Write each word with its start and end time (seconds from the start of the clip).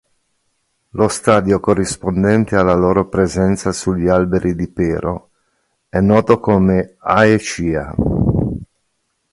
Lo 0.93 1.07
stadio 1.09 1.59
corrispondente 1.59 2.55
alla 2.55 2.73
loro 2.73 3.07
presenza 3.07 3.71
sugli 3.71 4.07
alberi 4.07 4.55
di 4.55 4.67
pero 4.67 5.29
è 5.89 5.99
noto 5.99 6.39
come 6.39 6.95
aecia. 6.97 7.93